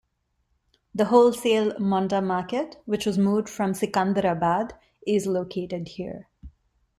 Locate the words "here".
5.89-6.27